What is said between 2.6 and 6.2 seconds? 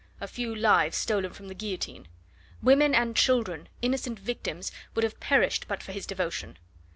"Women and children innocent victims would have perished but for his